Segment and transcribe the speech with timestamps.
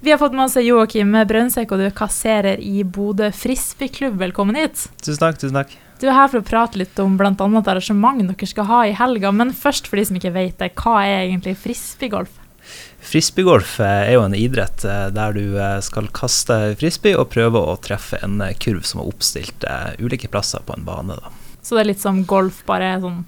[0.00, 4.18] Vi har fått med oss Joakim Brøndsek, og du er kasserer i Bodø frisbeeklubb.
[4.20, 4.90] Velkommen hit.
[5.00, 5.38] Tusen takk.
[5.40, 5.72] tusen takk.
[5.96, 7.32] Du er her for å prate litt om bl.a.
[7.32, 9.32] et arrangement dere skal ha i helga.
[9.32, 12.34] Men først, for de som ikke vet det, hva er egentlig frisbeegolf?
[13.06, 17.78] Frisbeegolf er jo en idrett eh, der du eh, skal kaste frisbee og prøve å
[17.80, 19.64] treffe en eh, kurv som er oppstilt
[20.02, 21.16] ulike plasser på en bane.
[21.16, 21.32] Da.
[21.62, 23.22] Så det er litt som golf, bare sånn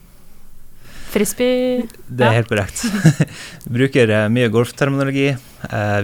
[1.13, 1.87] frisbee?
[2.07, 2.41] Det er ja.
[2.41, 2.83] helt korrekt.
[3.79, 5.31] bruker mye golfterminologi.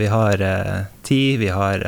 [0.00, 0.44] vi har
[1.06, 1.84] ti, vi har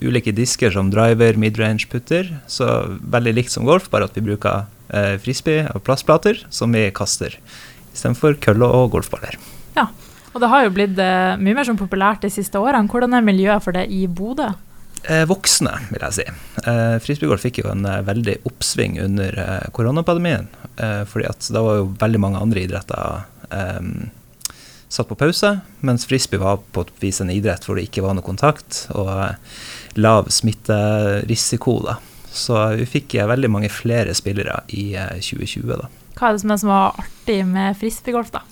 [0.00, 2.30] ulike disker som driver, midrange, putter.
[2.46, 2.66] Så
[3.00, 4.68] veldig likt som golf, bare at vi bruker
[5.22, 7.34] frisbee og plastplater som vi kaster,
[7.92, 9.36] istedenfor køller og golfballer.
[9.76, 9.88] Ja,
[10.32, 12.88] og det har jo blitt mye mer sånn populært de siste årene.
[12.88, 14.52] Hvordan er miljøet for det i Bodø?
[15.04, 16.24] Eh, voksne, vil jeg si.
[16.66, 19.38] Eh, Frisbeegolf fikk jo en eh, veldig oppsving under
[19.76, 20.48] koronapandemien.
[20.78, 23.88] Fordi at da var jo veldig mange andre idretter um,
[24.86, 25.50] satt på pause,
[25.82, 29.10] mens frisbee var på et vis en idrett hvor det ikke var noe kontakt og
[29.98, 31.74] lav smitterisiko.
[31.82, 31.96] da.
[32.30, 35.74] Så vi fikk veldig mange flere spillere i 2020.
[35.82, 35.90] da.
[36.18, 38.42] Hva er det som er så artig med frisbeegolf, da?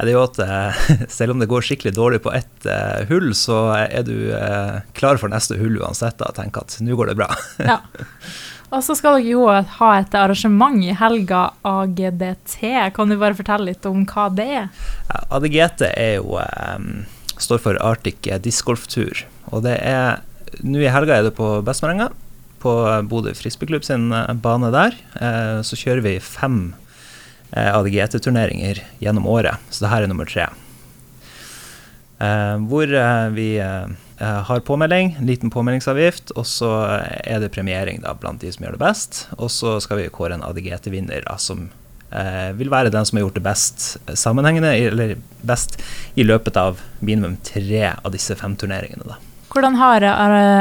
[0.00, 0.80] det er jo at eh,
[1.18, 5.20] selv om det går skikkelig dårlig på ett uh, hull, så er du uh, klar
[5.22, 7.30] for neste hull uansett og tenker at nå går det bra.
[7.70, 7.78] ja.
[8.74, 12.56] Og så skal dere jo ha et arrangement i helga, AGDT.
[12.96, 14.70] Kan du bare fortelle litt om hva det er?
[15.30, 17.04] ADGT er jo, um,
[17.38, 19.26] står for Arctic Disc Tur.
[19.54, 20.24] Og det er
[20.62, 22.10] nå i helga er det på Bestmarenga,
[22.62, 22.72] på
[23.10, 24.08] Bodø frisbeeklubb sin
[24.42, 24.96] bane der.
[25.18, 26.83] Uh, så kjører vi fem eh,
[27.54, 30.48] ADGT-turneringer gjennom året, så det her er nummer tre.
[32.18, 33.86] Eh, hvor eh, vi eh,
[34.48, 36.72] har påmelding, liten påmeldingsavgift, og så
[37.22, 39.24] er det premiering da, blant de som gjør det best.
[39.38, 41.68] Og så skal vi kåre en ADGT-vinner som
[42.10, 45.80] eh, vil være den som har gjort det best sammenhengende, eller best
[46.14, 49.06] i løpet av minimum tre av disse fem turneringene.
[49.08, 49.18] Da.
[49.54, 50.06] Hvordan har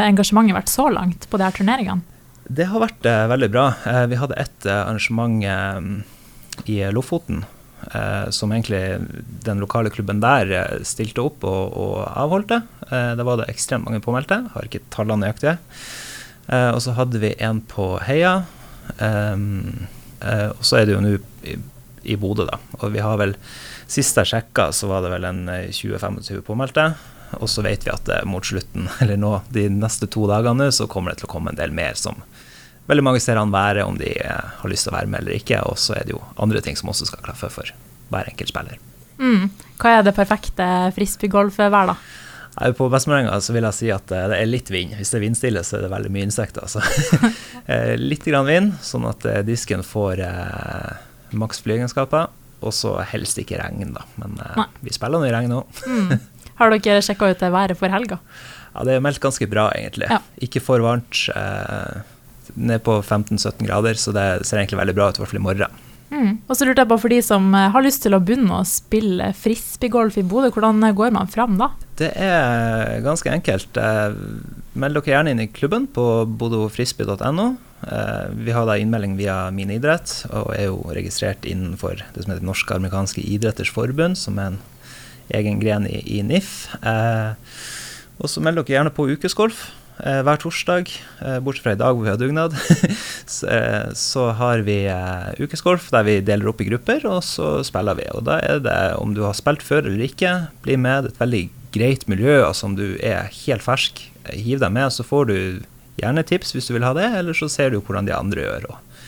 [0.06, 2.04] engasjementet vært så langt på de her turneringene?
[2.44, 3.70] Det har vært eh, veldig bra.
[3.88, 5.40] Eh, vi hadde et arrangement
[6.66, 7.44] i Lofoten.
[7.92, 9.00] Eh, som egentlig
[9.44, 12.62] den lokale klubben der eh, stilte opp og, og avholdte.
[12.88, 15.58] Eh, da var det ekstremt mange påmeldte, har ikke tallene nøyaktige.
[16.48, 18.44] Eh, og så hadde vi en på Heia.
[18.98, 21.16] Eh, eh, og så er det jo nå
[21.50, 21.58] i,
[22.14, 22.60] i Bodø, da.
[22.82, 23.38] Og vi har vel
[23.94, 26.86] Sist jeg sjekka, så var det vel en 20-25 påmeldte.
[27.44, 31.14] Og så vet vi at mot slutten, eller nå de neste to dagene, så kommer
[31.14, 32.24] det til å komme en del mer som
[32.90, 35.38] veldig mange ser an være om de eh, har lyst til å være med eller
[35.38, 35.62] ikke.
[35.70, 37.72] Og så er det jo andre ting som også skal klaffe for
[38.14, 38.82] hver enkelt spiller.
[39.22, 39.48] Mm.
[39.82, 41.98] Hva er det perfekte frisbeegolfvær, da?
[42.78, 44.98] På Vestmarenga vil jeg si at eh, det er litt vind.
[45.00, 46.68] Hvis det er vindstille, så er det veldig mye insekter.
[46.68, 46.84] Altså.
[47.64, 50.98] Eh, litt grann vind, sånn at disken får eh,
[51.40, 52.26] maks flyegenskaper.
[52.64, 54.04] Og så helst ikke regn, da.
[54.20, 55.84] Men eh, vi spiller nå i regn òg.
[55.88, 56.18] mm.
[56.60, 58.20] Har dere sjekka ut været for helga?
[58.74, 60.10] Ja, Det er meldt ganske bra, egentlig.
[60.12, 60.20] Ja.
[60.46, 61.24] Ikke for varmt.
[61.34, 62.04] Eh,
[62.56, 65.48] ned på 15-17 grader, så det ser egentlig veldig bra ut, i hvert fall i
[65.48, 65.82] morgen.
[66.14, 66.34] Mm.
[66.46, 68.68] Og så lurte jeg på For de som eh, har lyst til å begynne å
[68.68, 71.72] spille frisbeegolf i Bodø, hvordan eh, går man fram da?
[71.98, 73.78] Det er ganske enkelt.
[73.80, 74.18] Eh,
[74.78, 76.08] meld dere gjerne inn i klubben på
[76.40, 77.54] bodofrisbee.no.
[77.84, 82.46] Vi har da innmelding via Min idrett, og er jo registrert innenfor det som heter
[82.48, 84.60] Norske amerikanske idretters forbund, som er en
[85.36, 86.70] egen gren i, i NIF.
[88.24, 89.66] Og så meld dere gjerne på ukesgolf.
[90.02, 90.90] Eh, hver torsdag,
[91.22, 92.56] eh, bortsett fra i dag hvor vi har dugnad,
[93.30, 94.78] så, eh, så, har vi
[95.38, 98.08] ukesgolf der vi deler opp i grupper, og så spiller vi.
[98.18, 100.34] Og da er det, om du har spilt før eller ikke,
[100.66, 101.06] bli med.
[101.06, 101.44] Det er et veldig
[101.78, 102.40] greit miljø.
[102.42, 104.02] altså Om du er helt fersk,
[104.34, 105.38] hiv deg med, så får du
[106.02, 108.70] gjerne tips hvis du vil ha det, eller så ser du hvordan de andre gjør,
[108.74, 109.02] og,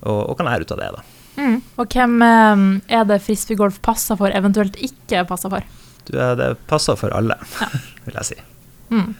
[0.00, 0.92] og, og kan lære ut av det.
[0.96, 1.06] da.
[1.36, 1.56] Mm.
[1.76, 5.66] Og hvem er det frisbeegolf passer for, eventuelt ikke passer for?
[6.08, 7.68] Du, det passer for alle, ja.
[8.06, 8.44] vil jeg si.
[8.88, 9.12] Mm.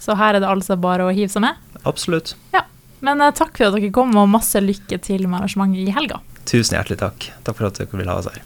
[0.00, 1.60] Så her er det altså bare å hive seg med.
[1.88, 2.34] Absolutt.
[2.54, 2.64] Ja.
[3.04, 6.20] Men uh, takk for at dere kom, og masse lykke til med arrangementet i helga.
[6.48, 7.30] Tusen hjertelig takk.
[7.46, 8.42] Takk for at dere ville ha oss her.